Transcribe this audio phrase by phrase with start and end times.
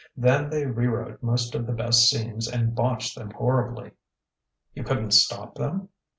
[0.17, 3.91] Then they rewrote most of the best scenes and botched them horribly."
[4.73, 5.89] "You couldn't stop them?"